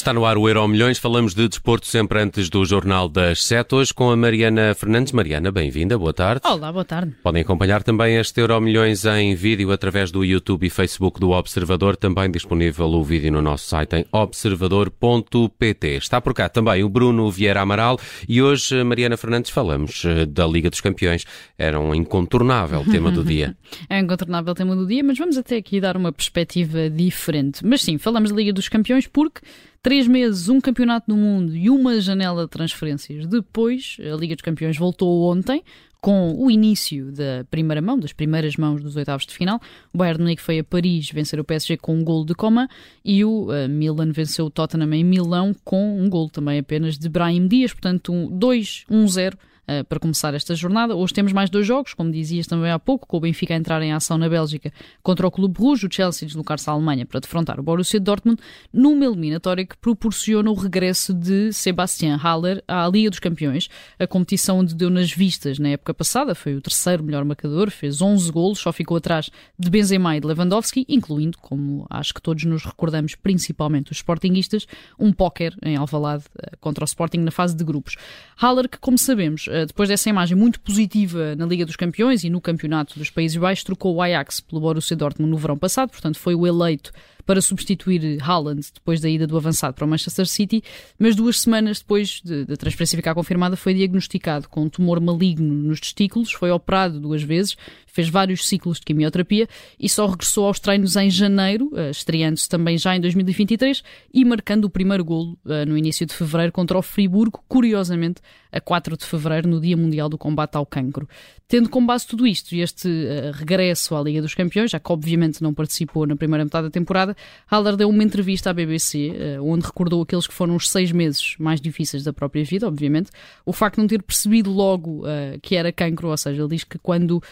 Está 0.00 0.14
no 0.14 0.24
ar 0.24 0.38
o 0.38 0.48
Euro 0.48 0.66
Milhões, 0.66 0.96
falamos 0.96 1.34
de 1.34 1.46
desporto 1.46 1.86
sempre 1.86 2.22
antes 2.22 2.48
do 2.48 2.64
Jornal 2.64 3.06
das 3.06 3.44
Sete, 3.44 3.74
hoje 3.74 3.92
com 3.92 4.10
a 4.10 4.16
Mariana 4.16 4.74
Fernandes. 4.74 5.12
Mariana, 5.12 5.52
bem-vinda, 5.52 5.98
boa 5.98 6.14
tarde. 6.14 6.40
Olá, 6.46 6.72
boa 6.72 6.86
tarde. 6.86 7.14
Podem 7.22 7.42
acompanhar 7.42 7.82
também 7.82 8.16
este 8.16 8.40
Euro 8.40 8.58
Milhões 8.62 9.04
em 9.04 9.34
vídeo 9.34 9.70
através 9.70 10.10
do 10.10 10.24
YouTube 10.24 10.66
e 10.66 10.70
Facebook 10.70 11.20
do 11.20 11.32
Observador, 11.32 11.98
também 11.98 12.30
disponível 12.30 12.86
o 12.86 13.04
vídeo 13.04 13.30
no 13.30 13.42
nosso 13.42 13.66
site 13.68 13.96
em 13.96 14.06
observador.pt. 14.10 15.86
Está 15.98 16.18
por 16.18 16.32
cá 16.32 16.48
também 16.48 16.82
o 16.82 16.88
Bruno 16.88 17.30
Vieira 17.30 17.60
Amaral 17.60 18.00
e 18.26 18.40
hoje, 18.40 18.82
Mariana 18.82 19.18
Fernandes, 19.18 19.50
falamos 19.50 20.02
eh, 20.06 20.24
da 20.24 20.46
Liga 20.46 20.70
dos 20.70 20.80
Campeões. 20.80 21.26
Era 21.58 21.78
um 21.78 21.94
incontornável 21.94 22.86
tema 22.90 23.10
do 23.10 23.22
dia. 23.22 23.54
é 23.86 23.96
um 23.96 24.04
incontornável 24.04 24.54
tema 24.54 24.74
do 24.74 24.86
dia, 24.86 25.04
mas 25.04 25.18
vamos 25.18 25.36
até 25.36 25.58
aqui 25.58 25.78
dar 25.78 25.94
uma 25.94 26.10
perspectiva 26.10 26.88
diferente. 26.88 27.60
Mas 27.62 27.82
sim, 27.82 27.98
falamos 27.98 28.30
da 28.30 28.36
Liga 28.36 28.54
dos 28.54 28.66
Campeões 28.66 29.06
porque 29.06 29.42
Três 29.82 30.06
meses, 30.06 30.50
um 30.50 30.60
campeonato 30.60 31.06
do 31.08 31.16
mundo 31.16 31.56
e 31.56 31.70
uma 31.70 31.98
janela 32.02 32.44
de 32.44 32.50
transferências. 32.50 33.26
Depois, 33.26 33.96
a 33.98 34.14
Liga 34.14 34.34
dos 34.34 34.42
Campeões 34.42 34.76
voltou 34.76 35.22
ontem, 35.32 35.64
com 36.02 36.34
o 36.36 36.50
início 36.50 37.10
da 37.10 37.46
primeira 37.50 37.80
mão, 37.80 37.98
das 37.98 38.12
primeiras 38.12 38.56
mãos 38.56 38.82
dos 38.82 38.94
oitavos 38.96 39.24
de 39.24 39.32
final. 39.32 39.58
O 39.90 39.96
Bayern 39.96 40.22
Munique 40.22 40.42
foi 40.42 40.58
a 40.58 40.64
Paris 40.64 41.10
vencer 41.10 41.40
o 41.40 41.44
PSG 41.44 41.78
com 41.78 41.94
um 41.94 42.04
gol 42.04 42.26
de 42.26 42.34
Coman 42.34 42.68
e 43.02 43.24
o 43.24 43.46
uh, 43.50 43.68
Milan 43.70 44.12
venceu 44.12 44.46
o 44.46 44.50
Tottenham 44.50 44.92
em 44.92 45.02
Milão 45.02 45.54
com 45.64 45.98
um 45.98 46.10
gol 46.10 46.28
também 46.28 46.58
apenas 46.58 46.98
de 46.98 47.08
Brahim 47.08 47.48
Dias, 47.48 47.72
portanto 47.72 48.12
um 48.12 48.28
2-1-0 48.38 49.34
uh, 49.70 49.84
para 49.84 50.00
começar 50.00 50.34
esta 50.34 50.54
jornada. 50.54 50.96
Hoje 50.96 51.14
temos 51.14 51.32
mais 51.32 51.48
dois 51.48 51.66
jogos, 51.66 51.94
como 51.94 52.10
dizias 52.10 52.46
também 52.46 52.70
há 52.70 52.78
pouco, 52.78 53.06
com 53.06 53.16
o 53.16 53.20
Benfica 53.20 53.54
a 53.54 53.56
entrar 53.56 53.80
em 53.82 53.92
ação 53.92 54.18
na 54.18 54.28
Bélgica 54.28 54.72
contra 55.02 55.26
o 55.26 55.30
Clube 55.30 55.58
Rouge, 55.58 55.86
o 55.86 55.92
Chelsea 55.92 56.26
deslocar-se 56.26 56.68
à 56.68 56.72
Alemanha 56.72 57.06
para 57.06 57.20
defrontar 57.20 57.60
o 57.60 57.62
Borussia 57.62 58.00
Dortmund, 58.00 58.40
numa 58.72 59.04
eliminatória 59.04 59.64
que 59.64 59.76
proporciona 59.76 60.50
o 60.50 60.54
regresso 60.54 61.14
de 61.14 61.52
Sebastian 61.52 62.16
Haller 62.16 62.62
à 62.66 62.88
Liga 62.88 63.10
dos 63.10 63.18
Campeões, 63.18 63.68
a 63.98 64.06
competição 64.06 64.58
onde 64.58 64.74
deu 64.74 64.90
nas 64.90 65.12
vistas 65.12 65.58
na 65.58 65.70
época 65.70 65.94
passada, 65.94 66.34
foi 66.34 66.54
o 66.54 66.60
terceiro 66.60 67.04
melhor 67.04 67.24
marcador, 67.24 67.70
fez 67.70 68.02
11 68.02 68.30
golos, 68.32 68.58
só 68.58 68.72
ficou 68.72 68.96
atrás 68.96 69.30
de 69.58 69.70
Benzema 69.70 70.16
e 70.16 70.20
de 70.20 70.26
Lewandowski, 70.26 70.84
incluindo, 70.88 71.38
como 71.38 71.86
acho 71.88 72.14
que 72.14 72.22
todos 72.22 72.44
nos 72.44 72.64
recordamos, 72.64 73.14
principalmente 73.14 73.92
os 73.92 73.98
Sportingistas, 73.98 74.66
um 74.98 75.12
póquer 75.12 75.54
em 75.62 75.76
Alvalade 75.76 76.24
eh, 76.38 76.52
contra 76.60 76.82
o 76.82 76.86
Sporting 76.86 77.18
na 77.18 77.30
fase 77.30 77.54
de 77.54 77.62
grupos. 77.62 77.96
Haller, 78.36 78.68
que 78.68 78.78
como 78.78 78.96
sabemos, 78.96 79.46
eh, 79.48 79.59
depois 79.66 79.88
dessa 79.88 80.08
imagem 80.08 80.36
muito 80.36 80.60
positiva 80.60 81.34
na 81.36 81.46
Liga 81.46 81.64
dos 81.64 81.76
Campeões 81.76 82.24
e 82.24 82.30
no 82.30 82.40
Campeonato 82.40 82.98
dos 82.98 83.10
Países 83.10 83.36
Baixos, 83.36 83.64
trocou 83.64 83.94
o 83.94 84.02
Ajax 84.02 84.40
pelo 84.40 84.60
Borussia 84.60 84.96
Dortmund 84.96 85.30
no 85.30 85.38
verão 85.38 85.58
passado, 85.58 85.90
portanto 85.90 86.18
foi 86.18 86.34
o 86.34 86.46
eleito 86.46 86.92
para 87.30 87.40
substituir 87.40 88.18
Haaland 88.20 88.60
depois 88.74 89.00
da 89.00 89.08
ida 89.08 89.24
do 89.24 89.36
avançado 89.36 89.72
para 89.72 89.84
o 89.84 89.88
Manchester 89.88 90.26
City, 90.26 90.64
mas 90.98 91.14
duas 91.14 91.40
semanas 91.40 91.78
depois 91.78 92.20
da 92.24 92.56
transferência 92.56 92.96
ficar 92.96 93.14
confirmada 93.14 93.56
foi 93.56 93.72
diagnosticado 93.72 94.48
com 94.48 94.62
um 94.62 94.68
tumor 94.68 95.00
maligno 95.00 95.54
nos 95.54 95.78
testículos, 95.78 96.32
foi 96.32 96.50
operado 96.50 96.98
duas 96.98 97.22
vezes, 97.22 97.56
fez 97.86 98.08
vários 98.08 98.48
ciclos 98.48 98.80
de 98.80 98.86
quimioterapia 98.86 99.48
e 99.78 99.88
só 99.88 100.08
regressou 100.08 100.46
aos 100.46 100.58
treinos 100.58 100.96
em 100.96 101.08
janeiro, 101.08 101.70
eh, 101.76 101.90
estreando-se 101.90 102.48
também 102.48 102.76
já 102.76 102.96
em 102.96 103.00
2023 103.00 103.84
e 104.12 104.24
marcando 104.24 104.64
o 104.64 104.70
primeiro 104.70 105.04
golo 105.04 105.38
eh, 105.46 105.64
no 105.64 105.78
início 105.78 106.04
de 106.04 106.12
fevereiro 106.12 106.50
contra 106.50 106.76
o 106.76 106.82
Friburgo, 106.82 107.44
curiosamente 107.46 108.20
a 108.52 108.60
4 108.60 108.96
de 108.96 109.04
fevereiro, 109.04 109.48
no 109.48 109.60
Dia 109.60 109.76
Mundial 109.76 110.08
do 110.08 110.18
Combate 110.18 110.56
ao 110.56 110.66
Cancro. 110.66 111.08
Tendo 111.46 111.68
como 111.68 111.86
base 111.86 112.06
tudo 112.06 112.26
isto 112.26 112.54
e 112.54 112.60
este 112.60 112.88
uh, 112.88 113.32
regresso 113.32 113.94
à 113.96 114.02
Liga 114.02 114.22
dos 114.22 114.34
Campeões, 114.34 114.70
já 114.70 114.78
que 114.78 114.92
obviamente 114.92 115.42
não 115.42 115.52
participou 115.52 116.06
na 116.06 116.16
primeira 116.16 116.44
metade 116.44 116.66
da 116.66 116.70
temporada, 116.70 117.16
Haller 117.50 117.76
deu 117.76 117.88
uma 117.88 118.02
entrevista 118.04 118.50
à 118.50 118.52
BBC, 118.52 119.10
uh, 119.38 119.44
onde 119.44 119.66
recordou 119.66 120.02
aqueles 120.02 120.26
que 120.26 120.34
foram 120.34 120.54
os 120.56 120.70
seis 120.70 120.92
meses 120.92 121.34
mais 121.38 121.60
difíceis 121.60 122.04
da 122.04 122.12
própria 122.12 122.44
vida, 122.44 122.66
obviamente. 122.66 123.10
O 123.44 123.52
facto 123.52 123.76
de 123.76 123.82
não 123.82 123.88
ter 123.88 124.02
percebido 124.02 124.50
logo 124.50 125.00
uh, 125.00 125.38
que 125.42 125.56
era 125.56 125.72
cancro, 125.72 126.08
ou 126.08 126.16
seja, 126.16 126.40
ele 126.40 126.48
diz 126.48 126.64
que 126.64 126.78
quando 126.78 127.22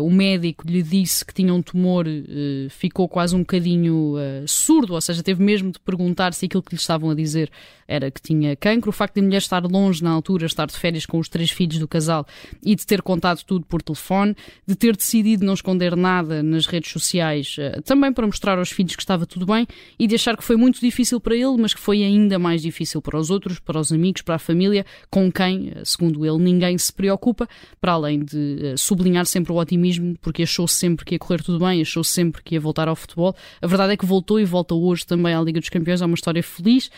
o 0.00 0.10
médico 0.10 0.66
lhe 0.66 0.82
disse 0.82 1.24
que 1.24 1.34
tinha 1.34 1.52
um 1.52 1.60
tumor, 1.60 2.06
ficou 2.70 3.08
quase 3.08 3.34
um 3.34 3.40
bocadinho 3.40 4.14
surdo, 4.46 4.94
ou 4.94 5.00
seja, 5.00 5.22
teve 5.22 5.42
mesmo 5.42 5.70
de 5.70 5.78
perguntar 5.78 6.32
se 6.32 6.46
aquilo 6.46 6.62
que 6.62 6.74
lhe 6.74 6.80
estavam 6.80 7.10
a 7.10 7.14
dizer 7.14 7.50
era 7.86 8.10
que 8.10 8.20
tinha 8.20 8.56
cancro. 8.56 8.90
O 8.90 8.92
facto 8.92 9.14
de 9.14 9.20
a 9.20 9.22
mulher 9.22 9.38
estar 9.38 9.62
longe 9.64 10.02
na 10.02 10.10
altura, 10.10 10.46
estar 10.46 10.66
de 10.66 10.76
férias 10.76 11.06
com 11.06 11.18
os 11.18 11.28
três 11.28 11.50
filhos 11.50 11.78
do 11.78 11.86
casal 11.86 12.26
e 12.62 12.74
de 12.74 12.86
ter 12.86 13.02
contado 13.02 13.42
tudo 13.44 13.64
por 13.66 13.82
telefone, 13.82 14.36
de 14.66 14.74
ter 14.74 14.96
decidido 14.96 15.44
não 15.44 15.54
esconder 15.54 15.96
nada 15.96 16.42
nas 16.42 16.66
redes 16.66 16.90
sociais, 16.90 17.56
eh, 17.58 17.80
também 17.82 18.12
para 18.12 18.26
mostrar 18.26 18.58
aos 18.58 18.70
filhos 18.70 18.96
que 18.96 19.02
estava 19.02 19.23
tudo 19.26 19.46
bem 19.46 19.66
e 19.98 20.06
de 20.06 20.14
achar 20.14 20.36
que 20.36 20.44
foi 20.44 20.56
muito 20.56 20.80
difícil 20.80 21.20
para 21.20 21.34
ele, 21.34 21.56
mas 21.58 21.74
que 21.74 21.80
foi 21.80 22.02
ainda 22.02 22.38
mais 22.38 22.62
difícil 22.62 23.00
para 23.00 23.18
os 23.18 23.30
outros, 23.30 23.58
para 23.58 23.78
os 23.78 23.92
amigos, 23.92 24.22
para 24.22 24.36
a 24.36 24.38
família, 24.38 24.84
com 25.10 25.30
quem, 25.30 25.72
eh, 25.74 25.82
segundo 25.84 26.24
ele, 26.24 26.38
ninguém 26.38 26.76
se 26.78 26.92
preocupa, 26.92 27.48
para 27.80 27.92
além 27.92 28.24
de 28.24 28.58
eh, 28.62 28.76
sublinhar 28.76 29.26
sempre 29.26 29.52
o 29.52 29.56
otimismo, 29.56 30.16
porque 30.20 30.42
achou 30.42 30.66
sempre 30.66 31.04
que 31.04 31.14
ia 31.14 31.18
correr 31.18 31.42
tudo 31.42 31.58
bem, 31.64 31.80
achou 31.80 32.04
sempre 32.04 32.42
que 32.42 32.54
ia 32.54 32.60
voltar 32.60 32.88
ao 32.88 32.96
futebol. 32.96 33.34
A 33.60 33.66
verdade 33.66 33.92
é 33.92 33.96
que 33.96 34.06
voltou 34.06 34.40
e 34.40 34.44
volta 34.44 34.74
hoje 34.74 35.06
também 35.06 35.34
à 35.34 35.40
Liga 35.40 35.60
dos 35.60 35.68
Campeões, 35.68 36.02
é 36.02 36.06
uma 36.06 36.14
história 36.14 36.42
feliz. 36.42 36.90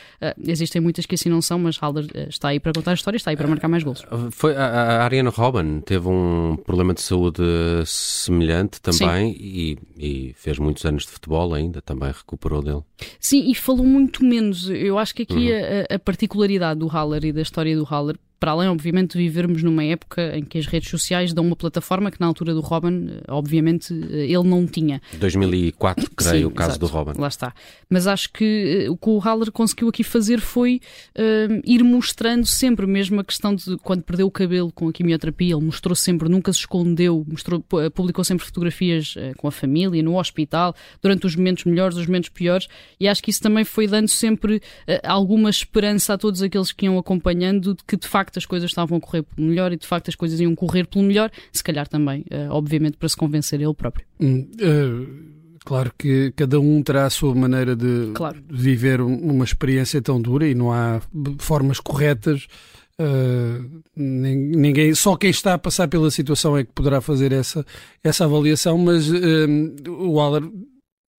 Existem 0.47 0.81
muitas 0.81 1.07
que 1.07 1.15
assim 1.15 1.29
não 1.29 1.43
são, 1.43 1.59
mas 1.59 1.77
Haller 1.79 2.07
está 2.29 2.49
aí 2.49 2.61
para 2.61 2.73
contar 2.73 2.93
a 2.93 2.95
história, 2.95 3.17
está 3.17 3.31
aí 3.31 3.37
para 3.37 3.49
marcar 3.49 3.69
mais 3.69 3.83
gols. 3.83 4.05
Foi, 4.31 4.55
a, 4.57 4.65
a 4.65 5.05
Ariana 5.05 5.31
Robin 5.31 5.81
teve 5.81 6.09
um 6.09 6.57
problema 6.65 6.95
de 6.95 7.01
saúde 7.01 7.43
semelhante 7.85 8.81
também 8.81 9.37
e, 9.39 9.79
e, 9.97 10.35
fez 10.37 10.59
muitos 10.59 10.85
anos 10.85 11.05
de 11.05 11.11
futebol 11.11 11.55
ainda, 11.55 11.81
também 11.81 12.13
recuperou 12.19 12.63
dele. 12.63 12.83
Sim, 13.21 13.51
e 13.51 13.55
falou 13.55 13.85
muito 13.85 14.25
menos. 14.25 14.69
Eu 14.69 14.99
acho 14.99 15.15
que 15.15 15.23
aqui 15.23 15.53
uhum. 15.53 15.87
a, 15.91 15.95
a, 15.95 15.99
particularidade 15.99 16.81
do 16.81 16.87
Haller 16.87 17.25
e 17.25 17.33
da 17.33 17.43
história 17.43 17.77
do 17.77 17.85
Haller 17.85 18.17
para 18.39 18.53
além, 18.53 18.69
obviamente, 18.69 19.13
de 19.13 19.19
vivermos 19.19 19.63
numa 19.63 19.83
época 19.85 20.37
em 20.37 20.45
que 20.45 20.59
as 20.59 20.67
redes 20.67 20.91
sociais 20.91 21.33
dão 21.33 21.45
uma 21.45 21.57
plataforma 21.57 22.11
que 22.11 22.21
na 22.21 22.27
altura 22.27 22.53
do 22.53 22.61
Robin, 22.61 23.09
eh, 23.09 23.23
obviamente, 23.29 23.93
eh, 23.93 24.27
ele 24.27 24.45
não 24.45 24.67
tinha. 24.67 25.01
2004, 25.19 26.11
creio, 26.15 26.39
Sim, 26.39 26.45
o 26.45 26.51
caso 26.51 26.71
exato, 26.73 26.87
do 26.87 26.93
Robin. 26.93 27.19
Lá 27.19 27.29
está. 27.29 27.55
Mas 27.89 28.07
acho 28.07 28.33
que 28.33 28.87
uh, 28.89 28.93
o 28.93 28.97
que 28.97 29.09
o 29.09 29.19
Haller 29.19 29.51
conseguiu 29.51 29.89
aqui 29.89 30.05
fazer 30.05 30.41
foi 30.41 30.81
uh, 31.19 31.63
ir 31.65 31.83
mostrando 31.83 32.47
sempre, 32.47 32.87
mesmo 32.87 33.21
a 33.21 33.25
questão 33.25 33.55
de 33.55 33.77
quando 33.79 34.03
perdeu 34.03 34.27
o 34.27 34.31
cabelo 34.31 34.71
com 34.71 34.89
a 34.89 34.93
quimioterapia, 34.93 35.55
ele 35.55 35.65
mostrou 35.65 35.95
sempre, 35.95 36.29
nunca 36.29 36.53
se 36.53 36.61
escondeu, 36.61 37.25
mostrou, 37.27 37.65
publicou 37.95 38.25
sempre 38.25 38.45
fotografias 38.45 39.15
com 39.37 39.49
a 39.49 39.51
família, 39.51 40.03
no 40.03 40.19
hospital, 40.19 40.75
durante 41.01 41.27
os 41.27 41.35
momentos 41.37 41.65
melhores, 41.65 41.97
os 41.97 42.07
momentos 42.07 42.29
piores, 42.29 42.69
e 42.99 43.09
acho 43.09 43.23
que 43.23 43.31
isso 43.31 43.41
também 43.41 43.65
foi 43.65 43.87
dando 43.87 44.09
sempre 44.09 44.61
alguma 45.03 45.49
esperança 45.49 46.15
a 46.15 46.19
todos 46.19 46.43
aqueles 46.43 46.73
que 46.73 46.87
iam 46.87 46.99
acompanhando 46.99 47.75
de 47.75 47.85
que 47.85 47.97
de 47.97 48.07
facto 48.07 48.26
facto 48.27 48.39
as 48.39 48.47
coisas 48.47 48.71
estavam 48.71 48.99
a 48.99 49.01
correr 49.01 49.23
pelo 49.23 49.49
melhor 49.49 49.73
e 49.73 49.77
de 49.77 49.87
facto 49.87 50.09
as 50.09 50.15
coisas 50.15 50.41
iam 50.41 50.55
correr 50.55 50.87
pelo 50.87 51.05
melhor, 51.05 51.31
se 51.53 51.63
calhar 51.63 51.87
também, 51.87 52.21
uh, 52.23 52.51
obviamente, 52.51 52.97
para 52.97 53.09
se 53.09 53.17
convencer 53.17 53.61
ele 53.61 53.75
próprio. 53.75 54.05
Hum, 54.21 54.49
uh, 54.61 55.59
claro 55.65 55.93
que 55.97 56.33
cada 56.35 56.59
um 56.59 56.83
terá 56.83 57.07
a 57.07 57.11
sua 57.11 57.35
maneira 57.35 57.77
de, 57.77 58.11
claro. 58.15 58.43
viver 58.49 59.01
uma 59.01 59.45
experiência 59.45 60.03
tão 60.03 60.21
dura 60.21 60.47
e 60.47 60.55
não 60.55 60.73
há 60.73 61.01
formas 61.39 61.79
corretas. 61.81 62.47
Uh, 62.99 63.83
ninguém, 63.95 64.95
só 64.95 65.17
quem 65.17 65.31
está 65.31 65.55
a 65.55 65.59
passar 65.59 65.87
pela 65.87 66.11
situação 66.11 66.57
é 66.57 66.65
que 66.65 66.73
poderá 66.73 67.01
fazer 67.01 67.31
essa, 67.31 67.65
essa 68.03 68.25
avaliação, 68.25 68.79
mas 68.79 69.11
o 69.87 70.15
Waller, 70.15 70.51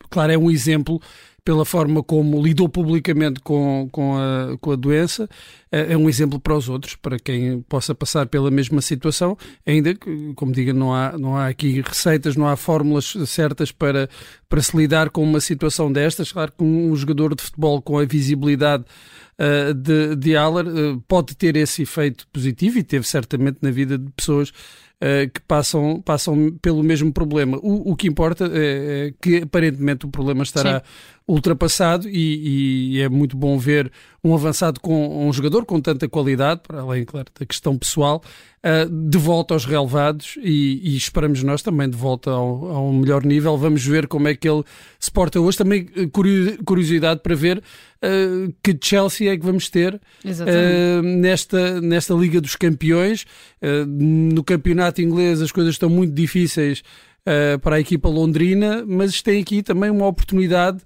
claro, 0.10 0.32
é 0.32 0.38
um 0.38 0.50
exemplo 0.50 1.00
pela 1.48 1.64
forma 1.64 2.04
como 2.04 2.44
lidou 2.44 2.68
publicamente 2.68 3.40
com, 3.40 3.88
com, 3.90 4.18
a, 4.18 4.58
com 4.60 4.72
a 4.74 4.76
doença, 4.76 5.30
é, 5.72 5.94
é 5.94 5.98
um 5.98 6.10
exemplo 6.10 6.42
para 6.42 6.54
os 6.54 6.68
outros, 6.68 6.98
para 6.98 7.18
quem 7.18 7.62
possa 7.62 7.96
passar 7.96 8.26
pela 8.26 8.52
mesma 8.52 8.82
situação, 8.82 9.38
ainda 9.66 9.96
que, 9.96 10.34
como 10.36 10.52
diga, 10.52 10.74
não 10.74 10.94
há, 10.94 11.18
não 11.18 11.38
há 11.38 11.48
aqui 11.48 11.80
receitas, 11.80 12.36
não 12.36 12.50
há 12.50 12.58
fórmulas 12.58 13.14
certas 13.28 13.72
para, 13.72 14.10
para 14.50 14.62
se 14.62 14.76
lidar 14.76 15.10
com 15.10 15.24
uma 15.24 15.40
situação 15.40 15.90
destas. 15.90 16.34
Claro 16.34 16.52
que 16.52 16.66
um 16.66 16.94
jogador 16.98 17.34
de 17.34 17.42
futebol 17.42 17.82
com 17.82 17.98
a 17.98 18.04
visibilidade 18.04 18.84
uh, 19.40 19.74
de, 19.74 20.18
de 20.18 20.36
Aller 20.36 20.68
uh, 20.68 21.02
pode 21.08 21.34
ter 21.34 21.56
esse 21.56 21.84
efeito 21.84 22.28
positivo 22.28 22.78
e 22.78 22.84
teve 22.84 23.08
certamente 23.08 23.60
na 23.62 23.72
vida 23.72 23.98
de 23.98 24.12
pessoas 24.12 24.50
uh, 24.50 25.30
que 25.34 25.42
passam, 25.48 26.02
passam 26.02 26.58
pelo 26.62 26.84
mesmo 26.84 27.12
problema. 27.14 27.58
O, 27.62 27.92
o 27.92 27.96
que 27.96 28.08
importa 28.08 28.52
é, 28.54 29.08
é, 29.08 29.14
que 29.22 29.38
aparentemente 29.38 30.06
o 30.06 30.10
problema 30.10 30.44
estará 30.44 30.80
Sim. 30.80 30.86
Ultrapassado 31.28 32.08
e, 32.08 32.96
e, 32.96 33.02
é 33.02 33.10
muito 33.10 33.36
bom 33.36 33.58
ver 33.58 33.92
um 34.24 34.34
avançado 34.34 34.80
com 34.80 35.28
um 35.28 35.34
jogador 35.34 35.66
com 35.66 35.80
tanta 35.82 36.08
qualidade, 36.08 36.62
para 36.66 36.80
além, 36.80 37.04
claro, 37.04 37.28
da 37.38 37.46
questão 37.46 37.78
pessoal, 37.78 38.24
uh, 38.64 38.90
de 38.90 39.18
volta 39.18 39.54
aos 39.54 39.66
relevados 39.66 40.38
e, 40.42 40.80
e, 40.84 40.96
esperamos 40.96 41.44
nós 41.44 41.62
também 41.62 41.90
de 41.90 41.98
volta 41.98 42.32
ao, 42.32 42.68
ao 42.68 42.94
melhor 42.94 43.26
nível. 43.26 43.58
Vamos 43.58 43.86
ver 43.86 44.08
como 44.08 44.30
é 44.30 44.36
que 44.36 44.48
ele 44.48 44.64
se 44.98 45.12
porta 45.12 45.40
hoje. 45.40 45.58
Também 45.58 45.88
eh, 45.98 46.08
curiosidade 46.66 47.20
para 47.22 47.36
ver 47.36 47.58
uh, 47.58 48.54
que 48.64 48.78
Chelsea 48.82 49.30
é 49.30 49.38
que 49.38 49.46
vamos 49.46 49.70
ter 49.70 49.96
uh, 49.96 51.02
nesta, 51.04 51.82
nesta 51.82 52.14
Liga 52.14 52.40
dos 52.40 52.56
Campeões. 52.56 53.26
no 53.86 54.44
campeonato 54.46 55.02
inglês 55.02 55.42
as 55.42 55.52
coisas 55.52 55.74
estão 55.74 55.90
muito 55.90 56.14
difíceis 56.14 56.84
para 57.62 57.76
a 57.76 57.80
equipa 57.82 58.08
londrina, 58.08 58.86
mas 58.88 59.22
tem 59.22 59.42
aqui 59.42 59.62
também 59.62 59.90
uma 59.90 60.08
oportunidade 60.08 60.80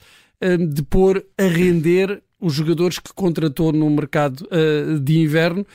de 0.57 0.83
pôr 0.83 1.25
a 1.37 1.43
render 1.43 2.21
os 2.39 2.53
jogadores 2.53 2.97
que 2.97 3.13
contratou 3.13 3.71
no 3.71 3.89
mercado 3.89 4.47
uh, 4.47 4.99
de 4.99 5.19
inverno 5.19 5.65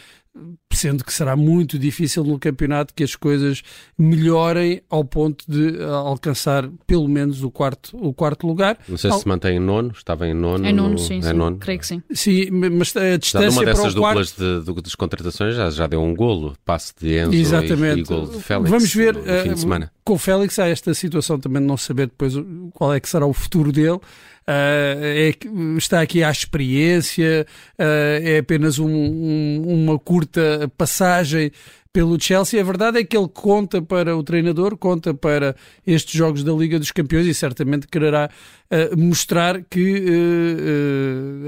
sendo 0.73 1.05
que 1.05 1.13
será 1.13 1.35
muito 1.35 1.79
difícil 1.79 2.23
no 2.23 2.39
campeonato 2.39 2.93
que 2.93 3.03
as 3.03 3.17
coisas 3.17 3.63
melhorem 3.99 4.83
ao 4.91 5.05
ponto 5.05 5.45
de 5.49 5.83
alcançar 5.83 6.69
pelo 6.87 7.09
menos 7.09 7.43
o 7.43 7.51
quarto, 7.51 7.97
o 7.97 8.13
quarto 8.13 8.47
lugar. 8.47 8.79
Não 8.87 8.99
sei 8.99 9.11
se 9.11 9.21
se 9.21 9.29
mantém 9.29 9.57
em 9.57 9.61
nono, 9.61 9.93
estava 9.97 10.29
em 10.29 10.35
nono. 10.35 10.67
Em 10.67 10.73
nono, 10.73 10.91
no... 10.91 10.99
sim, 10.99 11.19
é 11.19 11.23
sim. 11.23 11.33
Nono. 11.33 11.57
creio 11.57 11.79
que 11.79 11.87
sim. 11.87 12.03
Sim, 12.13 12.51
mas 12.51 12.95
a 12.95 13.17
distância 13.17 13.51
uma 13.51 13.65
dessas 13.65 13.95
para 13.95 14.03
o 14.03 14.05
duplas 14.05 14.33
de, 14.33 14.61
de, 14.63 14.83
de 14.83 14.97
contratações 14.97 15.57
já, 15.57 15.71
já 15.71 15.87
deu 15.87 16.03
um 16.03 16.15
golo, 16.15 16.55
passe 16.65 16.93
de 17.01 17.19
Enzo 17.19 17.35
Exatamente. 17.35 17.99
E, 17.99 18.03
e 18.03 18.05
golo 18.05 18.31
de 18.31 18.43
Félix 18.43 18.71
Vamos 18.71 18.95
ver, 18.95 19.15
no 19.15 19.23
fim 19.23 19.49
de 19.49 19.55
uh, 19.55 19.59
semana. 19.59 19.93
com 20.05 20.13
o 20.13 20.19
Félix 20.19 20.59
há 20.59 20.69
esta 20.69 20.93
situação 20.93 21.39
também 21.41 21.63
de 21.63 21.69
não 21.69 21.77
saber 21.77 22.07
depois 22.09 22.35
qual 22.75 22.93
é 22.93 23.01
que 23.01 23.09
será 23.09 23.27
o 23.27 23.33
futuro 23.33 23.73
dele. 23.73 24.01
Uh, 24.49 25.03
é, 25.03 25.35
está 25.77 26.01
aqui 26.01 26.23
a 26.23 26.31
experiência, 26.31 27.45
uh, 27.77 27.83
é 28.23 28.39
apenas 28.39 28.79
um, 28.79 28.89
um, 28.89 29.63
uma 29.67 29.99
curta 29.99 30.71
passagem 30.79 31.51
pelo 31.93 32.21
Chelsea. 32.21 32.61
A 32.61 32.65
verdade 32.65 33.01
é 33.01 33.05
que 33.05 33.17
ele 33.17 33.29
conta 33.29 33.83
para 33.83 34.17
o 34.17 34.23
treinador, 34.23 34.77
conta 34.77 35.13
para 35.13 35.57
estes 35.85 36.15
jogos 36.15 36.45
da 36.45 36.53
Liga 36.53 36.79
dos 36.79 36.93
Campeões 36.93 37.27
e 37.27 37.35
certamente 37.35 37.89
quererá 37.89 38.31
uh, 38.71 38.97
mostrar 38.97 39.65
que 39.65 40.05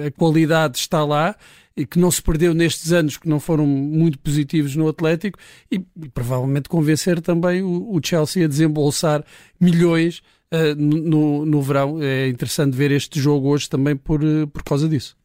a 0.05 0.11
qualidade 0.19 0.79
está 0.79 1.05
lá 1.05 1.37
e 1.77 1.87
que 1.87 2.01
não 2.01 2.11
se 2.11 2.21
perdeu 2.21 2.53
nestes 2.53 2.91
anos 2.91 3.17
que 3.17 3.29
não 3.29 3.39
foram 3.39 3.65
muito 3.65 4.19
positivos 4.19 4.75
no 4.75 4.89
Atlético 4.89 5.39
e, 5.71 5.77
e 5.77 6.09
provavelmente 6.09 6.69
convencer 6.69 7.21
também 7.21 7.63
o, 7.63 7.95
o 7.95 8.01
Chelsea 8.03 8.45
a 8.45 8.49
desembolsar 8.49 9.25
milhões 9.61 10.21
uh, 10.53 10.75
no, 10.77 11.45
no 11.45 11.63
verão. 11.63 12.03
É 12.03 12.29
interessante 12.29 12.77
ver 12.77 12.91
este 12.91 13.21
jogo 13.21 13.49
hoje 13.49 13.69
também 13.69 13.97
por, 13.97 14.23
uh, 14.23 14.47
por 14.49 14.63
causa 14.63 14.89
disso. 14.89 15.17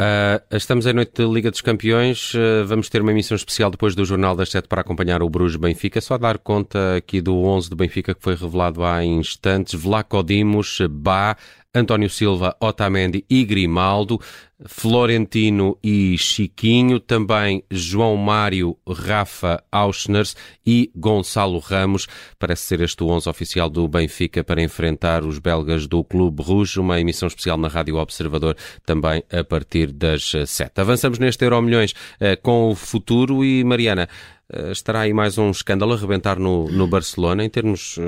Uh, 0.00 0.36
estamos 0.54 0.84
em 0.84 0.92
noite 0.92 1.22
de 1.22 1.26
Liga 1.26 1.50
dos 1.50 1.62
Campeões. 1.62 2.34
Uh, 2.34 2.66
vamos 2.66 2.90
ter 2.90 3.00
uma 3.00 3.12
emissão 3.12 3.34
especial 3.34 3.70
depois 3.70 3.94
do 3.94 4.04
Jornal 4.04 4.36
das 4.36 4.50
Sete 4.50 4.68
para 4.68 4.82
acompanhar 4.82 5.22
o 5.22 5.30
Bruges 5.30 5.56
Benfica. 5.56 6.02
Só 6.02 6.18
dar 6.18 6.36
conta 6.36 6.96
aqui 6.96 7.22
do 7.22 7.34
11 7.34 7.70
do 7.70 7.76
Benfica 7.76 8.14
que 8.14 8.22
foi 8.22 8.34
revelado 8.34 8.84
há 8.84 9.02
instantes: 9.02 9.72
Vlaco 9.72 10.22
Dimos, 10.22 10.80
Bá, 10.90 11.34
António 11.76 12.08
Silva, 12.08 12.56
Otamendi 12.58 13.22
e 13.28 13.44
Grimaldo, 13.44 14.18
Florentino 14.64 15.76
e 15.82 16.16
Chiquinho, 16.16 16.98
também 16.98 17.62
João 17.70 18.16
Mário, 18.16 18.78
Rafa 18.88 19.62
Auschners 19.70 20.34
e 20.66 20.90
Gonçalo 20.96 21.58
Ramos. 21.58 22.06
Parece 22.38 22.62
ser 22.62 22.80
este 22.80 23.04
o 23.04 23.08
11 23.08 23.28
oficial 23.28 23.68
do 23.68 23.86
Benfica 23.86 24.42
para 24.42 24.62
enfrentar 24.62 25.22
os 25.22 25.38
belgas 25.38 25.86
do 25.86 26.02
Clube 26.02 26.42
Rouge, 26.42 26.80
uma 26.80 26.98
emissão 26.98 27.28
especial 27.28 27.58
na 27.58 27.68
Rádio 27.68 27.96
Observador 27.96 28.56
também 28.86 29.22
a 29.30 29.44
partir 29.44 29.92
das 29.92 30.32
7. 30.46 30.80
Avançamos 30.80 31.18
neste 31.18 31.44
Euro 31.44 31.60
Milhões 31.60 31.92
eh, 32.18 32.36
com 32.36 32.70
o 32.70 32.74
futuro 32.74 33.44
e 33.44 33.62
Mariana, 33.62 34.08
eh, 34.50 34.72
estará 34.72 35.00
aí 35.00 35.12
mais 35.12 35.36
um 35.36 35.50
escândalo 35.50 35.92
a 35.92 35.96
rebentar 35.96 36.38
no, 36.38 36.70
no 36.70 36.86
Barcelona 36.86 37.44
em 37.44 37.50
termos 37.50 37.98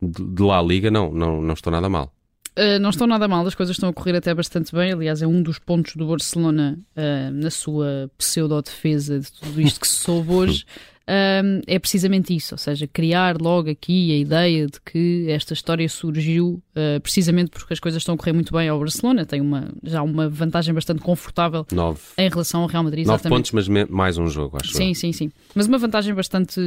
de 0.00 0.42
La 0.42 0.62
Liga? 0.62 0.92
Não, 0.92 1.12
não, 1.12 1.42
não 1.42 1.54
estou 1.54 1.72
nada 1.72 1.88
mal. 1.88 2.12
Uh, 2.58 2.78
não 2.78 2.90
estão 2.90 3.06
nada 3.06 3.26
mal, 3.26 3.46
as 3.46 3.54
coisas 3.54 3.74
estão 3.74 3.88
a 3.88 3.92
correr 3.92 4.14
até 4.14 4.34
bastante 4.34 4.74
bem. 4.74 4.92
Aliás, 4.92 5.22
é 5.22 5.26
um 5.26 5.42
dos 5.42 5.58
pontos 5.58 5.96
do 5.96 6.06
Barcelona 6.06 6.78
uh, 6.96 7.30
na 7.32 7.50
sua 7.50 8.10
pseudo-defesa 8.18 9.18
de 9.20 9.32
tudo 9.32 9.60
isto 9.60 9.80
que 9.80 9.88
se 9.88 9.96
soube 9.96 10.32
hoje. 10.32 10.66
um, 11.08 11.60
é 11.66 11.78
precisamente 11.78 12.34
isso, 12.34 12.54
ou 12.54 12.58
seja, 12.58 12.86
criar 12.86 13.40
logo 13.40 13.68
aqui 13.68 14.12
a 14.12 14.16
ideia 14.16 14.66
de 14.66 14.80
que 14.80 15.26
esta 15.28 15.52
história 15.52 15.88
surgiu 15.88 16.62
uh, 16.76 17.00
precisamente 17.00 17.50
porque 17.50 17.72
as 17.72 17.80
coisas 17.80 18.00
estão 18.00 18.14
a 18.14 18.18
correr 18.18 18.32
muito 18.32 18.52
bem 18.52 18.68
ao 18.68 18.78
Barcelona, 18.78 19.26
tem 19.26 19.40
uma, 19.40 19.68
já 19.82 20.02
uma 20.02 20.28
vantagem 20.28 20.72
bastante 20.72 21.02
confortável 21.02 21.66
Nove. 21.72 22.00
em 22.16 22.28
relação 22.28 22.62
ao 22.62 22.68
Real 22.68 22.84
Madrid. 22.84 23.06
Nove 23.06 23.28
pontos, 23.28 23.50
mas 23.52 23.66
mais 23.88 24.16
um 24.16 24.26
jogo, 24.28 24.58
acho. 24.60 24.72
Sim, 24.72 24.94
sim, 24.94 25.12
sim. 25.12 25.32
Mas 25.54 25.66
uma 25.66 25.78
vantagem 25.78 26.14
bastante, 26.14 26.60